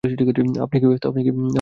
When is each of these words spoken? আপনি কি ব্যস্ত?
আপনি 0.63 0.77
কি 0.79 0.85
ব্যস্ত? 0.87 1.05